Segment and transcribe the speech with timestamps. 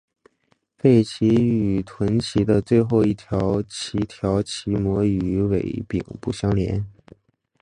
[0.79, 3.61] 背鳍与臀鳍的最后一鳍
[4.09, 6.83] 条鳍膜与尾柄不相连。